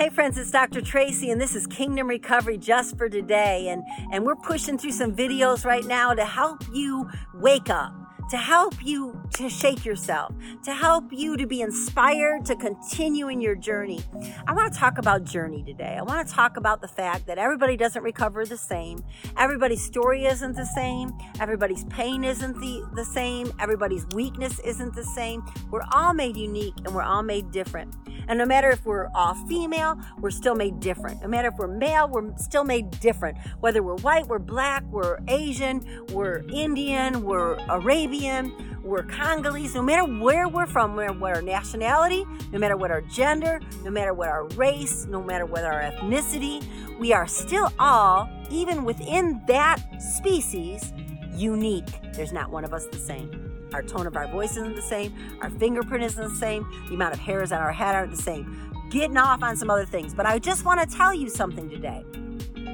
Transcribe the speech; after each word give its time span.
Hey 0.00 0.08
friends, 0.08 0.38
it's 0.38 0.50
Dr. 0.50 0.80
Tracy 0.80 1.30
and 1.30 1.38
this 1.38 1.54
is 1.54 1.66
Kingdom 1.66 2.08
Recovery 2.08 2.56
just 2.56 2.96
for 2.96 3.10
today. 3.10 3.68
And, 3.68 3.84
and 4.10 4.24
we're 4.24 4.34
pushing 4.34 4.78
through 4.78 4.92
some 4.92 5.14
videos 5.14 5.66
right 5.66 5.84
now 5.84 6.14
to 6.14 6.24
help 6.24 6.64
you 6.72 7.06
wake 7.34 7.68
up 7.68 7.92
to 8.30 8.36
help 8.36 8.74
you 8.84 9.20
to 9.34 9.48
shake 9.48 9.84
yourself, 9.84 10.32
to 10.62 10.72
help 10.72 11.12
you 11.12 11.36
to 11.36 11.48
be 11.48 11.62
inspired 11.62 12.44
to 12.46 12.54
continue 12.54 13.28
in 13.28 13.40
your 13.40 13.56
journey. 13.56 14.00
I 14.46 14.54
want 14.54 14.72
to 14.72 14.78
talk 14.78 14.98
about 14.98 15.24
journey 15.24 15.64
today. 15.64 15.96
I 15.98 16.02
want 16.02 16.26
to 16.26 16.32
talk 16.32 16.56
about 16.56 16.80
the 16.80 16.86
fact 16.86 17.26
that 17.26 17.38
everybody 17.38 17.76
doesn't 17.76 18.02
recover 18.04 18.46
the 18.46 18.56
same. 18.56 19.04
Everybody's 19.36 19.84
story 19.84 20.26
isn't 20.26 20.54
the 20.54 20.64
same. 20.64 21.12
Everybody's 21.40 21.84
pain 21.86 22.22
isn't 22.22 22.54
the, 22.60 22.88
the 22.94 23.04
same. 23.04 23.52
Everybody's 23.58 24.06
weakness 24.14 24.60
isn't 24.60 24.94
the 24.94 25.04
same. 25.04 25.42
We're 25.72 25.86
all 25.92 26.14
made 26.14 26.36
unique 26.36 26.74
and 26.84 26.94
we're 26.94 27.02
all 27.02 27.24
made 27.24 27.50
different. 27.50 27.96
And 28.30 28.38
no 28.38 28.46
matter 28.46 28.70
if 28.70 28.86
we're 28.86 29.08
all 29.12 29.34
female, 29.34 29.98
we're 30.20 30.30
still 30.30 30.54
made 30.54 30.78
different. 30.78 31.20
No 31.20 31.26
matter 31.26 31.48
if 31.48 31.54
we're 31.58 31.66
male, 31.66 32.08
we're 32.08 32.34
still 32.36 32.62
made 32.62 32.88
different. 33.00 33.36
Whether 33.58 33.82
we're 33.82 33.96
white, 33.96 34.28
we're 34.28 34.38
black, 34.38 34.84
we're 34.84 35.18
Asian, 35.26 35.84
we're 36.12 36.42
Indian, 36.48 37.24
we're 37.24 37.56
Arabian 37.68 38.54
we're 38.82 39.02
Congolese, 39.02 39.74
no 39.74 39.82
matter 39.82 40.04
where 40.04 40.48
we're 40.48 40.66
from, 40.66 40.92
no 40.92 40.96
matter 40.96 41.12
what 41.12 41.36
our 41.36 41.42
nationality, 41.42 42.24
no 42.50 42.58
matter 42.58 42.76
what 42.76 42.90
our 42.90 43.02
gender, 43.02 43.60
no 43.84 43.90
matter 43.90 44.14
what 44.14 44.28
our 44.28 44.46
race, 44.48 45.06
no 45.06 45.22
matter 45.22 45.44
what 45.44 45.64
our 45.64 45.80
ethnicity, 45.82 46.64
we 46.98 47.12
are 47.12 47.26
still 47.26 47.70
all, 47.78 48.28
even 48.50 48.84
within 48.84 49.42
that 49.46 49.78
species, 50.00 50.92
unique. 51.34 51.86
There's 52.14 52.32
not 52.32 52.50
one 52.50 52.64
of 52.64 52.72
us 52.72 52.86
the 52.86 52.98
same. 52.98 53.49
Our 53.72 53.82
tone 53.82 54.06
of 54.06 54.16
our 54.16 54.26
voice 54.28 54.52
isn't 54.52 54.74
the 54.74 54.82
same. 54.82 55.14
Our 55.40 55.50
fingerprint 55.50 56.04
isn't 56.04 56.22
the 56.22 56.34
same. 56.34 56.66
The 56.88 56.94
amount 56.94 57.14
of 57.14 57.20
hairs 57.20 57.52
on 57.52 57.60
our 57.60 57.72
head 57.72 57.94
aren't 57.94 58.10
the 58.10 58.22
same. 58.22 58.72
Getting 58.90 59.16
off 59.16 59.42
on 59.42 59.56
some 59.56 59.70
other 59.70 59.84
things. 59.84 60.14
But 60.14 60.26
I 60.26 60.38
just 60.38 60.64
want 60.64 60.80
to 60.80 60.96
tell 60.96 61.14
you 61.14 61.28
something 61.28 61.70
today. 61.70 62.04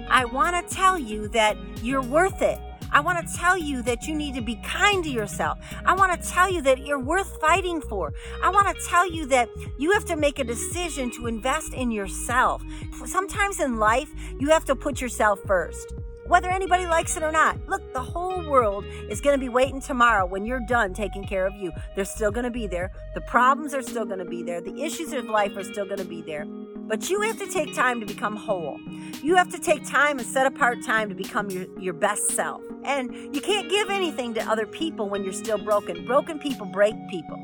I 0.08 0.24
want 0.24 0.68
to 0.68 0.74
tell 0.74 0.98
you 0.98 1.28
that 1.28 1.56
you're 1.82 2.02
worth 2.02 2.40
it. 2.40 2.58
I 2.92 3.00
want 3.00 3.26
to 3.26 3.34
tell 3.36 3.58
you 3.58 3.82
that 3.82 4.06
you 4.06 4.14
need 4.14 4.34
to 4.36 4.40
be 4.40 4.56
kind 4.64 5.04
to 5.04 5.10
yourself. 5.10 5.58
I 5.84 5.94
want 5.94 6.20
to 6.20 6.28
tell 6.28 6.50
you 6.50 6.62
that 6.62 6.86
you're 6.86 7.00
worth 7.00 7.38
fighting 7.40 7.80
for. 7.80 8.14
I 8.42 8.48
want 8.48 8.74
to 8.74 8.86
tell 8.86 9.10
you 9.10 9.26
that 9.26 9.50
you 9.76 9.90
have 9.92 10.04
to 10.06 10.16
make 10.16 10.38
a 10.38 10.44
decision 10.44 11.10
to 11.12 11.26
invest 11.26 11.74
in 11.74 11.90
yourself. 11.90 12.62
Sometimes 13.04 13.60
in 13.60 13.78
life, 13.78 14.14
you 14.38 14.48
have 14.48 14.64
to 14.66 14.76
put 14.76 15.00
yourself 15.00 15.40
first 15.42 15.92
whether 16.28 16.48
anybody 16.48 16.86
likes 16.86 17.16
it 17.16 17.22
or 17.22 17.32
not. 17.32 17.58
Look, 17.66 17.92
the 17.92 18.02
whole 18.02 18.44
world 18.48 18.84
is 19.08 19.20
going 19.20 19.38
to 19.38 19.40
be 19.40 19.48
waiting 19.48 19.80
tomorrow 19.80 20.26
when 20.26 20.44
you're 20.44 20.60
done 20.60 20.94
taking 20.94 21.24
care 21.26 21.46
of 21.46 21.54
you. 21.54 21.72
They're 21.94 22.04
still 22.04 22.30
going 22.30 22.44
to 22.44 22.50
be 22.50 22.66
there. 22.66 22.90
The 23.14 23.20
problems 23.22 23.74
are 23.74 23.82
still 23.82 24.04
going 24.04 24.18
to 24.18 24.24
be 24.24 24.42
there. 24.42 24.60
The 24.60 24.82
issues 24.82 25.12
of 25.12 25.26
life 25.26 25.56
are 25.56 25.64
still 25.64 25.84
going 25.84 25.98
to 25.98 26.04
be 26.04 26.22
there. 26.22 26.44
But 26.44 27.10
you 27.10 27.20
have 27.22 27.38
to 27.38 27.46
take 27.46 27.74
time 27.74 28.00
to 28.00 28.06
become 28.06 28.36
whole. 28.36 28.78
You 29.22 29.34
have 29.36 29.50
to 29.50 29.58
take 29.58 29.84
time 29.84 30.18
and 30.18 30.26
set 30.26 30.46
apart 30.46 30.78
time 30.84 31.08
to 31.08 31.14
become 31.14 31.50
your, 31.50 31.66
your 31.80 31.94
best 31.94 32.30
self. 32.30 32.62
And 32.84 33.34
you 33.34 33.40
can't 33.40 33.68
give 33.68 33.90
anything 33.90 34.34
to 34.34 34.40
other 34.48 34.66
people 34.66 35.08
when 35.08 35.24
you're 35.24 35.32
still 35.32 35.58
broken. 35.58 36.06
Broken 36.06 36.38
people 36.38 36.66
break 36.66 36.94
people, 37.08 37.38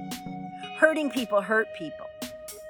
hurting 0.79 1.11
people 1.11 1.41
hurt 1.41 1.67
people. 1.77 2.07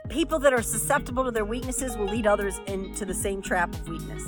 People 0.08 0.38
that 0.40 0.52
are 0.52 0.62
susceptible 0.62 1.24
to 1.24 1.30
their 1.30 1.44
weaknesses 1.44 1.96
will 1.96 2.06
lead 2.06 2.26
others 2.26 2.58
into 2.66 3.04
the 3.04 3.14
same 3.14 3.42
trap 3.42 3.72
of 3.74 3.88
weakness. 3.88 4.22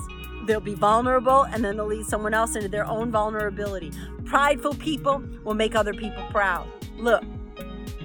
They'll 0.47 0.61
be 0.61 0.75
vulnerable 0.75 1.43
and 1.43 1.65
then 1.65 1.77
they'll 1.77 1.87
lead 1.87 2.07
someone 2.07 2.35
else 2.35 2.55
into 2.55 2.69
their 2.69 2.87
own 2.87 3.11
vulnerability. 3.11 3.93
Prideful 4.25 4.75
people 4.75 5.23
will 5.43 5.55
make 5.55 5.75
other 5.75 5.95
people 5.95 6.23
proud. 6.31 6.69
Look, 6.97 7.25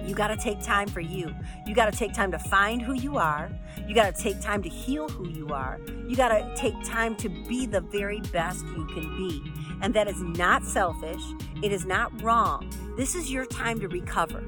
you 0.06 0.16
got 0.16 0.30
to 0.30 0.38
take 0.38 0.62
time 0.64 0.88
for 0.88 1.02
you. 1.02 1.34
You 1.68 1.76
got 1.76 1.92
to 1.92 1.98
take 1.98 2.14
time 2.14 2.32
to 2.32 2.40
find 2.40 2.82
who 2.82 2.94
you 2.94 3.18
are. 3.18 3.52
You 3.88 3.94
got 3.94 4.16
to 4.16 4.22
take 4.22 4.42
time 4.42 4.64
to 4.64 4.70
heal 4.70 5.08
who 5.08 5.30
you 5.30 5.50
are. 5.50 5.80
You 6.08 6.16
got 6.16 6.30
to 6.30 6.54
take 6.56 6.74
time 6.84 7.16
to 7.18 7.30
be 7.30 7.66
the 7.66 7.82
very 7.82 8.22
best 8.32 8.66
you 8.66 8.86
can 8.88 9.16
be. 9.18 9.42
And 9.82 9.94
that 9.94 10.08
is 10.08 10.22
not 10.22 10.66
selfish. 10.66 11.22
It 11.62 11.72
is 11.72 11.86
not 11.86 12.22
wrong. 12.22 12.72
This 12.98 13.16
is 13.16 13.32
your 13.32 13.46
time 13.46 13.80
to 13.82 13.88
recover. 13.88 14.44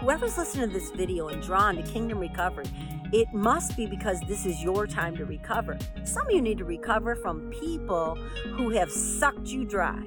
Whoever's 0.00 0.38
listening 0.38 0.68
to 0.68 0.72
this 0.72 0.90
video 0.90 1.28
and 1.28 1.42
drawn 1.42 1.76
to 1.76 1.82
Kingdom 1.82 2.18
Recovery, 2.18 2.66
it 3.12 3.32
must 3.34 3.76
be 3.76 3.86
because 3.86 4.20
this 4.26 4.46
is 4.46 4.62
your 4.62 4.86
time 4.86 5.16
to 5.16 5.26
recover. 5.26 5.76
Some 6.04 6.26
of 6.26 6.32
you 6.32 6.40
need 6.40 6.58
to 6.58 6.64
recover 6.64 7.14
from 7.14 7.50
people 7.50 8.14
who 8.54 8.70
have 8.70 8.90
sucked 8.90 9.48
you 9.48 9.64
dry. 9.64 10.02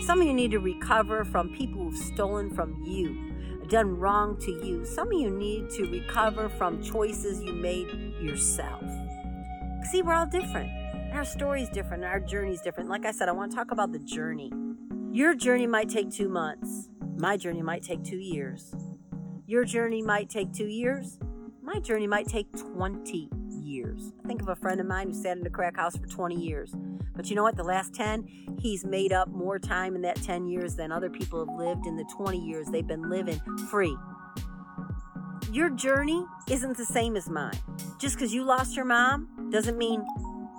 Some 0.00 0.20
of 0.20 0.26
you 0.26 0.32
need 0.32 0.52
to 0.52 0.58
recover 0.58 1.24
from 1.24 1.52
people 1.54 1.82
who've 1.82 1.98
stolen 1.98 2.50
from 2.54 2.80
you, 2.84 3.34
done 3.68 3.98
wrong 3.98 4.38
to 4.40 4.52
you. 4.64 4.84
Some 4.84 5.08
of 5.08 5.14
you 5.14 5.30
need 5.30 5.70
to 5.70 5.90
recover 5.90 6.48
from 6.48 6.80
choices 6.82 7.42
you 7.42 7.52
made 7.52 7.88
yourself. 8.20 8.84
See, 9.90 10.02
we're 10.02 10.14
all 10.14 10.26
different. 10.26 10.70
Our 11.12 11.24
story's 11.24 11.68
different, 11.70 12.04
our 12.04 12.20
journey's 12.20 12.60
different. 12.60 12.88
Like 12.88 13.06
I 13.06 13.10
said, 13.10 13.28
I 13.28 13.32
want 13.32 13.50
to 13.52 13.56
talk 13.56 13.72
about 13.72 13.90
the 13.90 13.98
journey. 13.98 14.52
Your 15.10 15.34
journey 15.34 15.66
might 15.66 15.88
take 15.88 16.10
two 16.10 16.28
months. 16.28 16.90
My 17.16 17.36
journey 17.36 17.62
might 17.62 17.82
take 17.82 18.04
two 18.04 18.18
years. 18.18 18.74
Your 19.46 19.64
journey 19.64 20.02
might 20.02 20.28
take 20.28 20.52
two 20.52 20.66
years. 20.66 21.18
My 21.66 21.80
journey 21.80 22.06
might 22.06 22.28
take 22.28 22.46
20 22.56 23.28
years. 23.50 24.12
I 24.24 24.28
think 24.28 24.40
of 24.40 24.48
a 24.48 24.54
friend 24.54 24.80
of 24.80 24.86
mine 24.86 25.08
who 25.08 25.14
sat 25.14 25.36
in 25.36 25.44
a 25.44 25.50
crack 25.50 25.74
house 25.74 25.96
for 25.96 26.06
20 26.06 26.36
years. 26.36 26.72
But 27.16 27.28
you 27.28 27.34
know 27.34 27.42
what? 27.42 27.56
The 27.56 27.64
last 27.64 27.92
10, 27.92 28.56
he's 28.60 28.84
made 28.84 29.12
up 29.12 29.26
more 29.30 29.58
time 29.58 29.96
in 29.96 30.02
that 30.02 30.14
10 30.22 30.46
years 30.46 30.76
than 30.76 30.92
other 30.92 31.10
people 31.10 31.40
have 31.44 31.58
lived 31.58 31.84
in 31.86 31.96
the 31.96 32.04
20 32.16 32.38
years 32.38 32.68
they've 32.68 32.86
been 32.86 33.10
living 33.10 33.40
free. 33.68 33.96
Your 35.50 35.68
journey 35.70 36.24
isn't 36.48 36.76
the 36.76 36.86
same 36.86 37.16
as 37.16 37.28
mine. 37.28 37.58
Just 37.98 38.14
because 38.14 38.32
you 38.32 38.44
lost 38.44 38.76
your 38.76 38.84
mom 38.84 39.50
doesn't 39.50 39.76
mean 39.76 40.06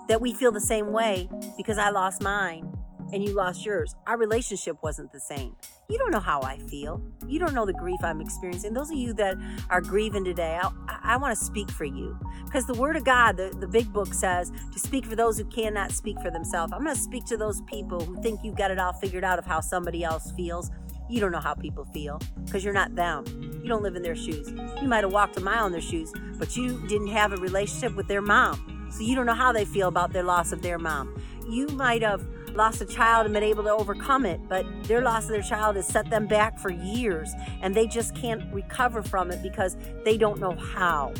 that 0.08 0.20
we 0.20 0.34
feel 0.34 0.52
the 0.52 0.60
same 0.60 0.92
way 0.92 1.30
because 1.56 1.78
I 1.78 1.88
lost 1.88 2.22
mine 2.22 2.70
and 3.14 3.24
you 3.24 3.32
lost 3.32 3.64
yours. 3.64 3.94
Our 4.06 4.18
relationship 4.18 4.76
wasn't 4.82 5.12
the 5.12 5.20
same. 5.20 5.56
You 5.90 5.96
don't 5.96 6.10
know 6.10 6.20
how 6.20 6.42
I 6.42 6.58
feel. 6.58 7.00
You 7.26 7.38
don't 7.38 7.54
know 7.54 7.64
the 7.64 7.72
grief 7.72 8.00
I'm 8.02 8.20
experiencing. 8.20 8.74
Those 8.74 8.90
of 8.90 8.98
you 8.98 9.14
that 9.14 9.38
are 9.70 9.80
grieving 9.80 10.22
today, 10.22 10.60
I, 10.62 10.70
I 11.02 11.16
want 11.16 11.38
to 11.38 11.42
speak 11.42 11.70
for 11.70 11.86
you 11.86 12.14
because 12.44 12.66
the 12.66 12.74
Word 12.74 12.94
of 12.96 13.04
God, 13.04 13.38
the, 13.38 13.56
the 13.58 13.66
big 13.66 13.90
book 13.90 14.12
says 14.12 14.52
to 14.70 14.78
speak 14.78 15.06
for 15.06 15.16
those 15.16 15.38
who 15.38 15.46
cannot 15.46 15.92
speak 15.92 16.20
for 16.20 16.30
themselves. 16.30 16.74
I'm 16.74 16.84
going 16.84 16.94
to 16.94 17.00
speak 17.00 17.24
to 17.28 17.38
those 17.38 17.62
people 17.62 18.00
who 18.00 18.20
think 18.20 18.40
you've 18.44 18.56
got 18.56 18.70
it 18.70 18.78
all 18.78 18.92
figured 18.92 19.24
out 19.24 19.38
of 19.38 19.46
how 19.46 19.60
somebody 19.60 20.04
else 20.04 20.30
feels. 20.32 20.70
You 21.08 21.20
don't 21.20 21.32
know 21.32 21.40
how 21.40 21.54
people 21.54 21.86
feel 21.86 22.20
because 22.44 22.62
you're 22.62 22.74
not 22.74 22.94
them. 22.94 23.24
You 23.62 23.68
don't 23.70 23.82
live 23.82 23.96
in 23.96 24.02
their 24.02 24.14
shoes. 24.14 24.52
You 24.82 24.88
might 24.88 25.04
have 25.04 25.12
walked 25.12 25.38
a 25.38 25.40
mile 25.40 25.64
in 25.64 25.72
their 25.72 25.80
shoes, 25.80 26.12
but 26.36 26.54
you 26.54 26.86
didn't 26.86 27.08
have 27.08 27.32
a 27.32 27.36
relationship 27.36 27.96
with 27.96 28.08
their 28.08 28.20
mom. 28.20 28.90
So 28.92 29.00
you 29.00 29.14
don't 29.14 29.24
know 29.24 29.32
how 29.32 29.52
they 29.52 29.64
feel 29.64 29.88
about 29.88 30.12
their 30.12 30.22
loss 30.22 30.52
of 30.52 30.60
their 30.60 30.78
mom. 30.78 31.18
You 31.48 31.66
might 31.68 32.02
have 32.02 32.26
lost 32.58 32.82
a 32.82 32.86
child 32.86 33.24
and 33.24 33.32
been 33.32 33.44
able 33.44 33.62
to 33.62 33.70
overcome 33.70 34.26
it, 34.26 34.40
but 34.48 34.66
their 34.84 35.00
loss 35.00 35.24
of 35.24 35.30
their 35.30 35.42
child 35.42 35.76
has 35.76 35.86
set 35.86 36.10
them 36.10 36.26
back 36.26 36.58
for 36.58 36.70
years 36.70 37.32
and 37.62 37.74
they 37.74 37.86
just 37.86 38.14
can't 38.14 38.52
recover 38.52 39.00
from 39.00 39.30
it 39.30 39.42
because 39.42 39.76
they 40.04 40.18
don't 40.18 40.40
know 40.40 40.54
how. 40.56 41.14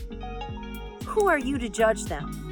Who 1.06 1.28
are 1.28 1.38
you 1.38 1.56
to 1.56 1.68
judge 1.68 2.04
them? 2.04 2.44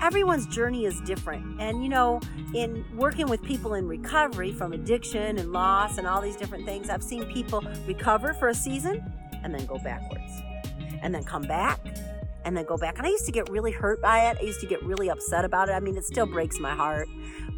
Everyone's 0.00 0.46
journey 0.46 0.86
is 0.86 1.00
different. 1.00 1.60
And 1.60 1.82
you 1.82 1.88
know, 1.88 2.20
in 2.54 2.84
working 2.94 3.26
with 3.26 3.42
people 3.42 3.74
in 3.74 3.88
recovery 3.88 4.52
from 4.52 4.72
addiction 4.72 5.36
and 5.38 5.52
loss 5.52 5.98
and 5.98 6.06
all 6.06 6.20
these 6.20 6.36
different 6.36 6.64
things, 6.64 6.88
I've 6.88 7.02
seen 7.02 7.24
people 7.32 7.62
recover 7.86 8.34
for 8.34 8.48
a 8.48 8.54
season 8.54 9.04
and 9.42 9.52
then 9.52 9.66
go 9.66 9.78
backwards 9.78 10.32
and 11.02 11.12
then 11.12 11.24
come 11.24 11.42
back 11.42 11.80
and 12.44 12.56
then 12.56 12.64
go 12.64 12.76
back. 12.76 12.98
And 12.98 13.06
I 13.06 13.10
used 13.10 13.26
to 13.26 13.32
get 13.32 13.48
really 13.50 13.72
hurt 13.72 14.00
by 14.00 14.30
it. 14.30 14.38
I 14.40 14.42
used 14.42 14.60
to 14.60 14.66
get 14.66 14.82
really 14.84 15.10
upset 15.10 15.44
about 15.44 15.68
it. 15.68 15.72
I 15.72 15.80
mean, 15.80 15.96
it 15.96 16.04
still 16.04 16.26
breaks 16.26 16.58
my 16.58 16.74
heart, 16.74 17.08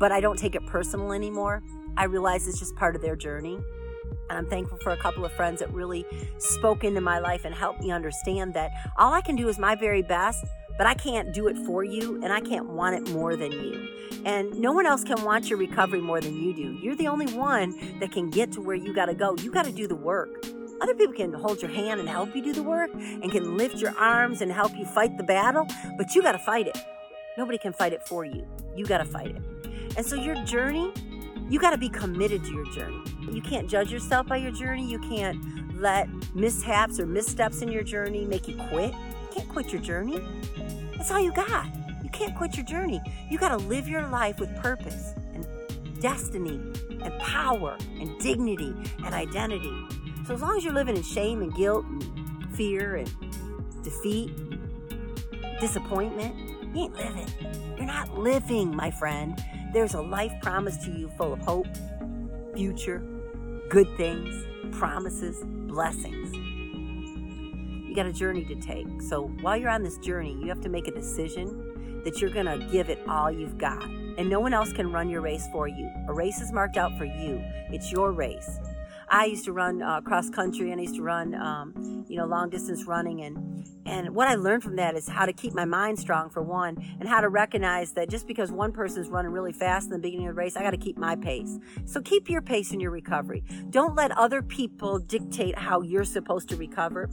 but 0.00 0.10
I 0.10 0.20
don't 0.20 0.38
take 0.38 0.56
it 0.56 0.66
personal 0.66 1.12
anymore. 1.12 1.62
I 1.96 2.04
realize 2.04 2.48
it's 2.48 2.58
just 2.58 2.74
part 2.74 2.96
of 2.96 3.02
their 3.02 3.14
journey. 3.14 3.60
And 4.28 4.38
I'm 4.38 4.46
thankful 4.46 4.78
for 4.78 4.92
a 4.92 4.96
couple 4.96 5.24
of 5.24 5.32
friends 5.32 5.60
that 5.60 5.72
really 5.72 6.06
spoke 6.38 6.82
into 6.82 7.00
my 7.00 7.18
life 7.18 7.44
and 7.44 7.54
helped 7.54 7.82
me 7.82 7.92
understand 7.92 8.54
that 8.54 8.70
all 8.96 9.12
I 9.12 9.20
can 9.20 9.36
do 9.36 9.48
is 9.48 9.58
my 9.58 9.74
very 9.74 10.02
best, 10.02 10.44
but 10.78 10.86
I 10.86 10.94
can't 10.94 11.34
do 11.34 11.48
it 11.48 11.56
for 11.66 11.84
you 11.84 12.20
and 12.24 12.32
I 12.32 12.40
can't 12.40 12.70
want 12.70 12.96
it 12.96 13.12
more 13.12 13.36
than 13.36 13.52
you. 13.52 13.88
And 14.24 14.58
no 14.58 14.72
one 14.72 14.86
else 14.86 15.04
can 15.04 15.22
want 15.22 15.50
your 15.50 15.58
recovery 15.58 16.00
more 16.00 16.20
than 16.20 16.34
you 16.34 16.54
do. 16.54 16.78
You're 16.82 16.96
the 16.96 17.08
only 17.08 17.32
one 17.34 17.98
that 18.00 18.10
can 18.10 18.30
get 18.30 18.52
to 18.52 18.60
where 18.60 18.76
you 18.76 18.94
got 18.94 19.06
to 19.06 19.14
go. 19.14 19.36
You 19.36 19.50
got 19.50 19.66
to 19.66 19.72
do 19.72 19.86
the 19.86 19.96
work. 19.96 20.30
Other 20.80 20.94
people 20.94 21.14
can 21.14 21.32
hold 21.34 21.60
your 21.60 21.70
hand 21.70 22.00
and 22.00 22.08
help 22.08 22.34
you 22.34 22.42
do 22.42 22.54
the 22.54 22.62
work 22.62 22.90
and 22.94 23.30
can 23.30 23.58
lift 23.58 23.76
your 23.76 23.94
arms 23.98 24.40
and 24.40 24.50
help 24.50 24.74
you 24.78 24.86
fight 24.86 25.18
the 25.18 25.24
battle, 25.24 25.66
but 25.98 26.14
you 26.14 26.22
got 26.22 26.32
to 26.32 26.38
fight 26.38 26.66
it. 26.66 26.78
Nobody 27.36 27.58
can 27.58 27.74
fight 27.74 27.92
it 27.92 28.06
for 28.06 28.24
you. 28.24 28.46
You 28.74 28.86
got 28.86 28.98
to 28.98 29.04
fight 29.04 29.36
it. 29.36 29.49
And 29.96 30.06
so 30.06 30.16
your 30.16 30.36
journey, 30.44 30.92
you 31.48 31.58
got 31.58 31.70
to 31.70 31.78
be 31.78 31.88
committed 31.88 32.44
to 32.44 32.52
your 32.52 32.70
journey. 32.72 33.02
You 33.30 33.42
can't 33.42 33.68
judge 33.68 33.92
yourself 33.92 34.26
by 34.26 34.36
your 34.36 34.50
journey. 34.52 34.86
You 34.86 34.98
can't 34.98 35.78
let 35.80 36.08
mishaps 36.34 36.98
or 37.00 37.06
missteps 37.06 37.62
in 37.62 37.70
your 37.70 37.82
journey 37.82 38.24
make 38.24 38.48
you 38.48 38.56
quit. 38.68 38.92
You 38.92 39.28
can't 39.34 39.48
quit 39.48 39.72
your 39.72 39.80
journey. 39.82 40.18
That's 40.96 41.10
all 41.10 41.20
you 41.20 41.32
got. 41.32 41.66
You 42.02 42.10
can't 42.10 42.36
quit 42.36 42.56
your 42.56 42.66
journey. 42.66 43.00
You 43.30 43.38
got 43.38 43.48
to 43.50 43.56
live 43.56 43.88
your 43.88 44.06
life 44.08 44.38
with 44.40 44.54
purpose 44.56 45.14
and 45.34 45.46
destiny 46.00 46.60
and 47.02 47.18
power 47.20 47.76
and 47.98 48.18
dignity 48.20 48.74
and 49.04 49.14
identity. 49.14 49.72
So 50.26 50.34
as 50.34 50.42
long 50.42 50.56
as 50.56 50.64
you're 50.64 50.74
living 50.74 50.96
in 50.96 51.02
shame 51.02 51.42
and 51.42 51.54
guilt 51.54 51.84
and 51.86 52.56
fear 52.56 52.96
and 52.96 53.10
defeat, 53.82 54.30
disappointment, 55.60 56.34
You 56.74 56.84
ain't 56.84 56.94
living. 56.94 57.26
You're 57.76 57.86
not 57.86 58.16
living, 58.16 58.74
my 58.74 58.90
friend. 58.90 59.42
There's 59.72 59.94
a 59.94 60.00
life 60.00 60.32
promised 60.42 60.82
to 60.82 60.90
you 60.90 61.08
full 61.16 61.32
of 61.32 61.38
hope, 61.40 61.68
future, 62.54 63.00
good 63.68 63.86
things, 63.96 64.44
promises, 64.76 65.44
blessings. 65.44 66.34
You 67.88 67.94
got 67.94 68.06
a 68.06 68.12
journey 68.12 68.44
to 68.46 68.56
take. 68.56 68.86
So 69.02 69.28
while 69.42 69.56
you're 69.56 69.70
on 69.70 69.84
this 69.84 69.96
journey, 69.98 70.36
you 70.40 70.48
have 70.48 70.60
to 70.62 70.68
make 70.68 70.88
a 70.88 70.90
decision 70.90 72.02
that 72.04 72.20
you're 72.20 72.30
going 72.30 72.46
to 72.46 72.66
give 72.72 72.88
it 72.88 72.98
all 73.08 73.30
you've 73.30 73.58
got. 73.58 73.84
And 74.18 74.28
no 74.28 74.40
one 74.40 74.52
else 74.52 74.72
can 74.72 74.90
run 74.90 75.08
your 75.08 75.20
race 75.20 75.46
for 75.52 75.68
you. 75.68 75.88
A 76.08 76.12
race 76.12 76.40
is 76.40 76.50
marked 76.52 76.76
out 76.76 76.98
for 76.98 77.04
you, 77.04 77.40
it's 77.70 77.92
your 77.92 78.10
race. 78.10 78.58
I 79.08 79.26
used 79.26 79.44
to 79.44 79.52
run 79.52 79.82
uh, 79.82 80.00
cross 80.00 80.30
country 80.30 80.72
and 80.72 80.80
I 80.80 80.82
used 80.82 80.96
to 80.96 81.02
run, 81.02 81.34
um, 81.34 82.04
you 82.08 82.16
know, 82.16 82.26
long 82.26 82.50
distance 82.50 82.86
running. 82.86 83.22
And, 83.22 83.69
and 83.86 84.14
what 84.14 84.28
I 84.28 84.34
learned 84.34 84.62
from 84.62 84.76
that 84.76 84.94
is 84.94 85.08
how 85.08 85.26
to 85.26 85.32
keep 85.32 85.54
my 85.54 85.64
mind 85.64 85.98
strong 85.98 86.30
for 86.30 86.42
one 86.42 86.76
and 87.00 87.08
how 87.08 87.20
to 87.20 87.28
recognize 87.28 87.92
that 87.92 88.08
just 88.08 88.26
because 88.26 88.52
one 88.52 88.72
person's 88.72 89.08
running 89.08 89.32
really 89.32 89.52
fast 89.52 89.86
in 89.86 89.92
the 89.92 89.98
beginning 89.98 90.28
of 90.28 90.34
the 90.34 90.38
race, 90.38 90.56
I 90.56 90.62
got 90.62 90.70
to 90.70 90.76
keep 90.76 90.98
my 90.98 91.16
pace. 91.16 91.58
So 91.86 92.00
keep 92.00 92.28
your 92.28 92.42
pace 92.42 92.72
in 92.72 92.80
your 92.80 92.90
recovery. 92.90 93.42
Don't 93.70 93.94
let 93.94 94.10
other 94.12 94.42
people 94.42 94.98
dictate 94.98 95.58
how 95.58 95.82
you're 95.82 96.04
supposed 96.04 96.48
to 96.50 96.56
recover. 96.56 97.08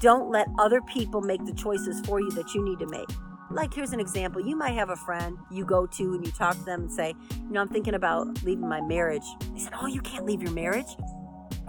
Don't 0.00 0.30
let 0.30 0.48
other 0.58 0.80
people 0.82 1.20
make 1.20 1.44
the 1.44 1.54
choices 1.54 2.00
for 2.06 2.20
you 2.20 2.30
that 2.32 2.54
you 2.54 2.64
need 2.64 2.78
to 2.78 2.86
make 2.86 3.08
like 3.50 3.72
here's 3.72 3.94
an 3.94 4.00
example 4.00 4.46
you 4.46 4.54
might 4.54 4.72
have 4.72 4.90
a 4.90 4.96
friend 4.96 5.38
you 5.50 5.64
go 5.64 5.86
to 5.86 6.12
and 6.12 6.22
you 6.22 6.30
talk 6.30 6.54
to 6.54 6.64
them 6.66 6.82
and 6.82 6.92
say 6.92 7.14
you 7.32 7.50
know 7.50 7.62
i'm 7.62 7.68
thinking 7.70 7.94
about 7.94 8.26
leaving 8.44 8.68
my 8.68 8.82
marriage 8.82 9.24
they 9.54 9.60
said 9.60 9.72
oh 9.80 9.86
you 9.86 10.02
can't 10.02 10.26
leave 10.26 10.42
your 10.42 10.52
marriage 10.52 10.84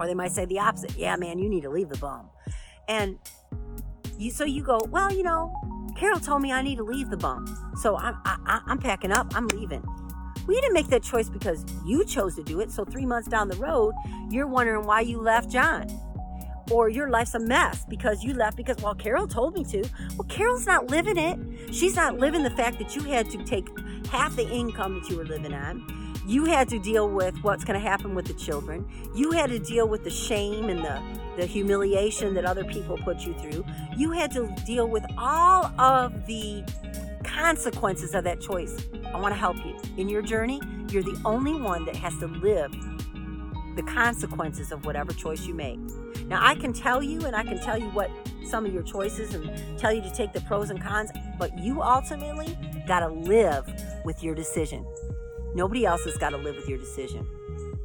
or 0.00 0.06
they 0.06 0.14
might 0.14 0.32
say 0.32 0.46
the 0.46 0.58
opposite. 0.58 0.96
Yeah, 0.96 1.14
man, 1.16 1.38
you 1.38 1.48
need 1.48 1.62
to 1.62 1.70
leave 1.70 1.90
the 1.90 1.98
bum. 1.98 2.30
And 2.88 3.18
you, 4.20 4.30
so 4.30 4.44
you 4.44 4.62
go, 4.62 4.80
well, 4.90 5.12
you 5.12 5.22
know, 5.22 5.52
Carol 5.96 6.20
told 6.20 6.42
me 6.42 6.52
I 6.52 6.62
need 6.62 6.76
to 6.76 6.84
leave 6.84 7.10
the 7.10 7.16
bum. 7.16 7.46
So 7.80 7.96
I'm, 7.96 8.16
I, 8.24 8.60
I'm 8.66 8.78
packing 8.78 9.12
up. 9.12 9.34
I'm 9.34 9.48
leaving. 9.48 9.82
We 10.46 10.60
didn't 10.60 10.74
make 10.74 10.88
that 10.88 11.02
choice 11.02 11.30
because 11.30 11.64
you 11.86 12.04
chose 12.04 12.36
to 12.36 12.42
do 12.42 12.60
it. 12.60 12.70
So 12.70 12.84
three 12.84 13.06
months 13.06 13.28
down 13.28 13.48
the 13.48 13.56
road, 13.56 13.94
you're 14.30 14.46
wondering 14.46 14.86
why 14.86 15.00
you 15.00 15.20
left 15.20 15.50
John. 15.50 15.88
Or 16.70 16.88
your 16.88 17.10
life's 17.10 17.34
a 17.34 17.40
mess 17.40 17.84
because 17.88 18.22
you 18.22 18.32
left 18.32 18.56
because, 18.56 18.76
well, 18.82 18.94
Carol 18.94 19.26
told 19.26 19.54
me 19.54 19.64
to. 19.64 19.88
Well, 20.16 20.28
Carol's 20.28 20.66
not 20.66 20.88
living 20.88 21.16
it. 21.16 21.74
She's 21.74 21.96
not 21.96 22.18
living 22.18 22.42
the 22.42 22.50
fact 22.50 22.78
that 22.78 22.94
you 22.94 23.02
had 23.02 23.28
to 23.30 23.42
take 23.44 23.68
half 24.08 24.36
the 24.36 24.48
income 24.48 25.00
that 25.00 25.10
you 25.10 25.16
were 25.16 25.24
living 25.24 25.52
on 25.52 25.99
you 26.26 26.44
had 26.44 26.68
to 26.68 26.78
deal 26.78 27.08
with 27.08 27.36
what's 27.42 27.64
going 27.64 27.80
to 27.80 27.86
happen 27.86 28.14
with 28.14 28.26
the 28.26 28.34
children. 28.34 28.86
You 29.14 29.32
had 29.32 29.50
to 29.50 29.58
deal 29.58 29.88
with 29.88 30.04
the 30.04 30.10
shame 30.10 30.68
and 30.68 30.84
the, 30.84 31.02
the 31.36 31.46
humiliation 31.46 32.34
that 32.34 32.44
other 32.44 32.64
people 32.64 32.98
put 32.98 33.20
you 33.20 33.34
through. 33.34 33.64
You 33.96 34.10
had 34.12 34.30
to 34.32 34.54
deal 34.66 34.86
with 34.86 35.04
all 35.16 35.66
of 35.80 36.26
the 36.26 36.64
consequences 37.24 38.14
of 38.14 38.24
that 38.24 38.40
choice. 38.40 38.76
I 39.12 39.18
want 39.18 39.34
to 39.34 39.38
help 39.38 39.56
you. 39.64 39.76
In 39.96 40.08
your 40.08 40.22
journey, 40.22 40.60
you're 40.90 41.02
the 41.02 41.20
only 41.24 41.54
one 41.54 41.84
that 41.84 41.96
has 41.96 42.16
to 42.18 42.26
live 42.26 42.72
the 43.76 43.82
consequences 43.84 44.72
of 44.72 44.84
whatever 44.84 45.12
choice 45.12 45.46
you 45.46 45.54
make. 45.54 45.78
Now, 46.26 46.44
I 46.44 46.54
can 46.54 46.72
tell 46.72 47.02
you 47.02 47.20
and 47.24 47.34
I 47.34 47.42
can 47.42 47.58
tell 47.58 47.78
you 47.78 47.88
what 47.90 48.10
some 48.44 48.66
of 48.66 48.74
your 48.74 48.82
choices 48.82 49.34
and 49.34 49.78
tell 49.78 49.92
you 49.92 50.02
to 50.02 50.10
take 50.10 50.32
the 50.32 50.40
pros 50.42 50.70
and 50.70 50.82
cons, 50.82 51.10
but 51.38 51.56
you 51.58 51.80
ultimately 51.82 52.56
got 52.86 53.00
to 53.00 53.08
live 53.08 53.66
with 54.04 54.22
your 54.22 54.34
decision. 54.34 54.84
Nobody 55.54 55.84
else 55.84 56.04
has 56.04 56.16
got 56.16 56.30
to 56.30 56.36
live 56.36 56.56
with 56.56 56.68
your 56.68 56.78
decision. 56.78 57.26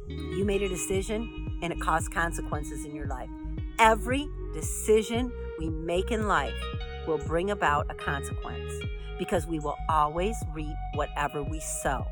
You 0.08 0.44
made 0.44 0.62
a 0.62 0.68
decision 0.68 1.58
and 1.62 1.72
it 1.72 1.80
caused 1.80 2.12
consequences 2.12 2.84
in 2.84 2.94
your 2.94 3.06
life. 3.06 3.28
Every 3.78 4.28
decision 4.54 5.32
we 5.58 5.70
make 5.70 6.12
in 6.12 6.28
life 6.28 6.54
will 7.06 7.18
bring 7.18 7.50
about 7.50 7.86
a 7.90 7.94
consequence 7.94 8.72
because 9.18 9.46
we 9.46 9.58
will 9.58 9.76
always 9.88 10.36
reap 10.54 10.76
whatever 10.94 11.42
we 11.42 11.58
sow. 11.58 12.06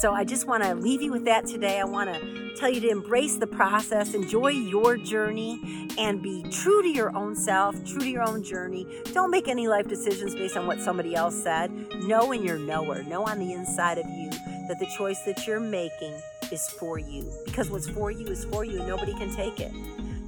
So 0.00 0.14
I 0.14 0.24
just 0.24 0.46
want 0.46 0.62
to 0.62 0.74
leave 0.74 1.02
you 1.02 1.12
with 1.12 1.24
that 1.26 1.46
today. 1.46 1.78
I 1.78 1.84
want 1.84 2.12
to 2.12 2.54
tell 2.56 2.70
you 2.70 2.80
to 2.80 2.88
embrace 2.88 3.36
the 3.36 3.46
process, 3.46 4.14
enjoy 4.14 4.48
your 4.48 4.96
journey, 4.96 5.88
and 5.98 6.22
be 6.22 6.42
true 6.50 6.82
to 6.82 6.88
your 6.88 7.14
own 7.16 7.34
self, 7.34 7.74
true 7.84 8.00
to 8.00 8.08
your 8.08 8.22
own 8.22 8.42
journey. 8.42 8.86
Don't 9.12 9.30
make 9.30 9.48
any 9.48 9.68
life 9.68 9.88
decisions 9.88 10.34
based 10.34 10.56
on 10.56 10.66
what 10.66 10.80
somebody 10.80 11.14
else 11.14 11.34
said. 11.34 11.70
Know 12.04 12.32
in 12.32 12.42
your 12.42 12.58
knower, 12.58 13.02
know 13.02 13.24
on 13.24 13.38
the 13.38 13.52
inside 13.52 13.98
of 13.98 14.06
you 14.08 14.30
that 14.72 14.78
the 14.78 14.86
choice 14.86 15.18
that 15.20 15.46
you're 15.46 15.60
making 15.60 16.14
is 16.50 16.66
for 16.70 16.98
you. 16.98 17.30
Because 17.44 17.68
what's 17.68 17.90
for 17.90 18.10
you 18.10 18.26
is 18.28 18.46
for 18.46 18.64
you, 18.64 18.78
and 18.78 18.88
nobody 18.88 19.12
can 19.12 19.34
take 19.34 19.60
it. 19.60 19.70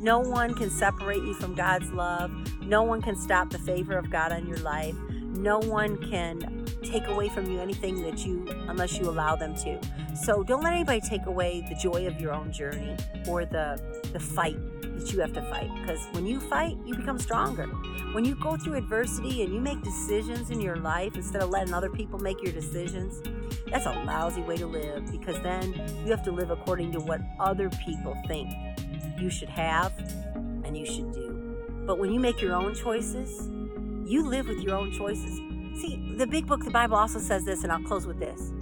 No 0.00 0.19
one 0.19 0.52
can 0.52 0.69
separate 0.69 1.23
you 1.23 1.32
from 1.32 1.55
God's 1.55 1.91
love. 1.93 2.31
No 2.61 2.82
one 2.82 3.00
can 3.00 3.17
stop 3.17 3.49
the 3.49 3.58
favor 3.58 3.96
of 3.96 4.11
God 4.11 4.32
on 4.32 4.46
your 4.46 4.58
life. 4.58 4.94
No 5.11 5.61
one 5.61 5.96
can 6.11 6.67
take 6.82 7.06
away 7.06 7.31
from 7.31 7.50
you 7.50 7.58
anything 7.58 8.02
that 8.02 8.26
you, 8.26 8.46
unless 8.69 8.99
you 8.99 9.08
allow 9.08 9.35
them 9.35 9.55
to. 9.56 9.81
So 10.14 10.43
don't 10.43 10.62
let 10.62 10.75
anybody 10.75 11.00
take 11.00 11.25
away 11.25 11.64
the 11.67 11.75
joy 11.75 12.06
of 12.06 12.20
your 12.20 12.35
own 12.35 12.52
journey 12.52 12.99
or 13.26 13.46
the, 13.46 13.81
the 14.12 14.20
fight 14.20 14.58
that 14.96 15.12
you 15.12 15.20
have 15.20 15.32
to 15.35 15.43
fight. 15.50 15.70
Because 15.81 16.06
when 16.12 16.26
you 16.26 16.41
fight, 16.41 16.76
you 16.85 16.94
become 16.94 17.19
stronger. 17.19 17.67
When 18.12 18.25
you 18.25 18.35
go 18.37 18.56
through 18.56 18.75
adversity 18.75 19.43
and 19.43 19.52
you 19.52 19.61
make 19.61 19.82
decisions 19.82 20.50
in 20.50 20.61
your 20.61 20.76
life 20.76 21.17
instead 21.17 21.43
of 21.43 21.50
letting 21.50 21.75
other 21.75 21.91
people 21.91 22.19
make 22.19 22.43
your 22.43 22.52
decisions, 22.52 23.20
that's 23.69 23.87
a 23.87 24.02
lousy 24.05 24.43
way 24.43 24.56
to 24.56 24.67
live 24.67 25.11
because 25.11 25.41
then 25.43 25.73
you 26.05 26.11
have 26.11 26.23
to 26.25 26.32
live 26.32 26.50
according 26.50 26.93
to 26.93 27.00
what 27.00 27.20
other 27.41 27.70
people 27.85 28.17
think 28.26 28.50
you 29.19 29.31
should 29.31 29.49
have 29.49 29.93
and 30.64 30.76
you 30.76 30.87
should 30.87 31.12
do. 31.12 31.56
But 31.87 31.99
when 31.99 32.12
you 32.12 32.20
make 32.20 32.41
your 32.41 32.55
own 32.55 32.75
choices, 32.75 33.49
you 34.06 34.26
live 34.26 34.49
with 34.49 34.61
your 34.61 34.76
own 34.76 34.93
choices. 34.93 35.37
See, 35.81 36.14
the 36.17 36.26
big 36.26 36.46
book, 36.46 36.64
the 36.64 36.70
Bible 36.70 36.96
also 36.96 37.19
says 37.19 37.44
this, 37.44 37.64
and 37.64 37.73
I'll 37.73 37.82
close 37.82 38.06
with 38.06 38.20
this. 38.20 38.52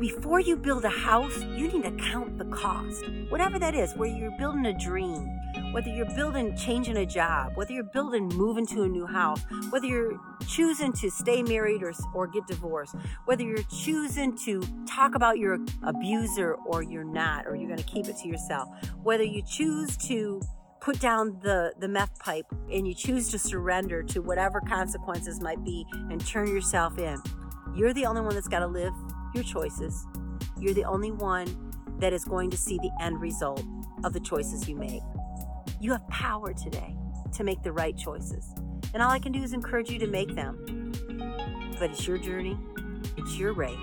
Before 0.00 0.40
you 0.40 0.56
build 0.56 0.86
a 0.86 0.88
house, 0.88 1.42
you 1.42 1.68
need 1.68 1.82
to 1.82 1.90
count 1.90 2.38
the 2.38 2.46
cost. 2.46 3.04
Whatever 3.28 3.58
that 3.58 3.74
is, 3.74 3.92
where 3.96 4.08
you're 4.08 4.30
building 4.38 4.64
a 4.64 4.72
dream, 4.72 5.28
whether 5.72 5.90
you're 5.90 6.10
building 6.16 6.56
changing 6.56 6.96
a 6.96 7.04
job, 7.04 7.52
whether 7.54 7.72
you're 7.72 7.84
building 7.84 8.26
moving 8.28 8.66
to 8.68 8.84
a 8.84 8.88
new 8.88 9.04
house, 9.04 9.42
whether 9.68 9.84
you're 9.84 10.18
choosing 10.48 10.94
to 10.94 11.10
stay 11.10 11.42
married 11.42 11.82
or, 11.82 11.92
or 12.14 12.26
get 12.26 12.46
divorced, 12.46 12.94
whether 13.26 13.42
you're 13.42 13.62
choosing 13.64 14.34
to 14.38 14.62
talk 14.88 15.14
about 15.14 15.36
your 15.36 15.58
abuser 15.82 16.54
or 16.54 16.82
you're 16.82 17.04
not, 17.04 17.46
or 17.46 17.54
you're 17.54 17.68
going 17.68 17.76
to 17.76 17.84
keep 17.84 18.08
it 18.08 18.16
to 18.16 18.26
yourself, 18.26 18.70
whether 19.02 19.24
you 19.24 19.42
choose 19.42 19.98
to 19.98 20.40
put 20.80 20.98
down 20.98 21.38
the, 21.42 21.74
the 21.78 21.88
meth 21.88 22.18
pipe 22.18 22.46
and 22.72 22.88
you 22.88 22.94
choose 22.94 23.28
to 23.28 23.38
surrender 23.38 24.02
to 24.02 24.22
whatever 24.22 24.62
consequences 24.62 25.42
might 25.42 25.62
be 25.62 25.84
and 26.08 26.26
turn 26.26 26.46
yourself 26.46 26.98
in, 26.98 27.22
you're 27.76 27.92
the 27.92 28.06
only 28.06 28.22
one 28.22 28.34
that's 28.34 28.48
got 28.48 28.60
to 28.60 28.66
live 28.66 28.94
your 29.34 29.44
choices. 29.44 30.06
You're 30.58 30.74
the 30.74 30.84
only 30.84 31.10
one 31.10 31.72
that 31.98 32.12
is 32.12 32.24
going 32.24 32.50
to 32.50 32.56
see 32.56 32.78
the 32.78 32.90
end 33.00 33.20
result 33.20 33.64
of 34.04 34.12
the 34.12 34.20
choices 34.20 34.68
you 34.68 34.76
make. 34.76 35.02
You 35.80 35.92
have 35.92 36.06
power 36.08 36.52
today 36.52 36.96
to 37.32 37.44
make 37.44 37.62
the 37.62 37.72
right 37.72 37.96
choices. 37.96 38.52
And 38.92 39.02
all 39.02 39.10
I 39.10 39.18
can 39.18 39.32
do 39.32 39.42
is 39.42 39.52
encourage 39.52 39.90
you 39.90 39.98
to 39.98 40.06
make 40.06 40.34
them. 40.34 40.92
But 41.78 41.90
it's 41.90 42.06
your 42.06 42.18
journey, 42.18 42.58
it's 43.16 43.36
your 43.36 43.52
race. 43.52 43.76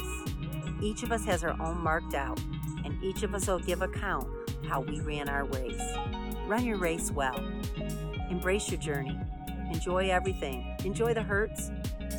Each 0.82 1.04
of 1.04 1.12
us 1.12 1.26
has 1.26 1.44
our 1.44 1.60
own 1.62 1.80
marked 1.80 2.14
out, 2.14 2.40
and 2.86 3.02
each 3.04 3.24
of 3.24 3.34
us 3.34 3.48
will 3.48 3.60
give 3.60 3.82
account 3.82 4.28
how 4.68 4.82
we 4.82 5.00
ran 5.00 5.30
our 5.30 5.46
race. 5.46 5.82
Run 6.48 6.66
your 6.66 6.78
race 6.78 7.12
well. 7.12 7.38
Embrace 8.30 8.70
your 8.70 8.80
journey. 8.80 9.18
Enjoy 9.72 10.10
everything. 10.10 10.76
Enjoy 10.84 11.14
the 11.14 11.24
hurts. 11.24 11.72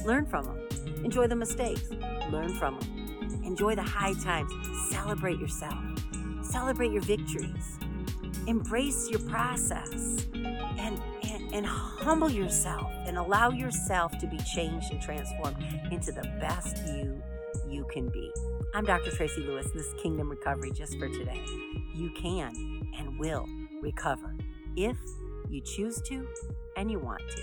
Learn 0.04 0.26
from 0.26 0.44
them. 0.44 0.68
Enjoy 1.04 1.26
the 1.26 1.37
mistakes. 1.37 1.88
Learn 2.30 2.54
from 2.54 2.78
them. 2.78 2.88
Enjoy 3.49 3.75
the 3.75 3.83
high 3.83 4.12
times. 4.12 4.52
Celebrate 4.90 5.38
yourself. 5.40 5.83
Celebrate 6.43 6.93
your 6.93 7.00
victories. 7.00 7.78
Embrace 8.47 9.09
your 9.09 9.21
process 9.21 10.26
and, 10.35 11.00
and, 11.23 11.55
and 11.55 11.64
humble 11.64 12.31
yourself 12.31 12.93
and 13.07 13.17
allow 13.17 13.49
yourself 13.49 14.12
to 14.19 14.26
be 14.26 14.37
changed 14.55 14.93
and 14.93 15.00
transformed 15.00 15.57
into 15.90 16.12
the 16.12 16.25
best 16.38 16.76
you 16.88 17.23
you 17.67 17.87
can 17.90 18.11
be. 18.11 18.31
I'm 18.75 18.85
Dr. 18.85 19.11
Tracy 19.11 19.40
Lewis. 19.40 19.67
This 19.75 19.87
is 19.87 19.95
Kingdom 20.02 20.28
Recovery 20.28 20.71
just 20.71 20.99
for 20.99 21.09
today. 21.09 21.43
You 21.95 22.11
can 22.11 22.52
and 22.99 23.19
will 23.19 23.47
recover 23.81 24.37
if 24.76 24.99
you 25.49 25.62
choose 25.62 26.02
to 26.02 26.28
and 26.76 26.90
you 26.90 26.99
want 26.99 27.23
to. 27.31 27.43